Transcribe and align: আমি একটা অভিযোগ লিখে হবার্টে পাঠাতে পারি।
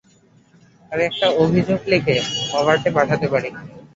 আমি 0.91 1.03
একটা 1.05 1.27
অভিযোগ 1.43 1.79
লিখে 1.91 2.15
হবার্টে 2.51 2.89
পাঠাতে 2.97 3.27
পারি। 3.33 3.49